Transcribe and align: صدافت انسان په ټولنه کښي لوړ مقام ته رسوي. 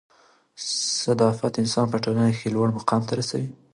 صدافت 1.03 1.53
انسان 1.61 1.85
په 1.91 1.97
ټولنه 2.03 2.29
کښي 2.35 2.49
لوړ 2.55 2.67
مقام 2.77 3.01
ته 3.07 3.13
رسوي. 3.19 3.49